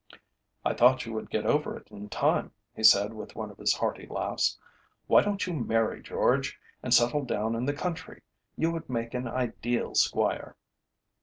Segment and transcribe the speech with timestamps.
[0.65, 3.75] "I thought you would get over it in time," he said with one of his
[3.75, 4.57] hearty laughs.
[5.05, 8.23] "Why don't you marry, George, and settle down in the country?
[8.57, 10.55] You would make an ideal Squire."